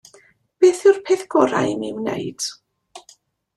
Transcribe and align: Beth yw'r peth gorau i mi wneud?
Beth 0.63 0.81
yw'r 0.91 0.97
peth 1.09 1.25
gorau 1.35 1.69
i 1.75 1.77
mi 1.83 1.93
wneud? 1.99 2.51